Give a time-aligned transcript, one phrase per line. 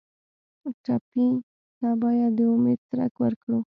[0.83, 1.27] ټپي
[1.77, 3.57] ته باید د امید څرک ورکړو.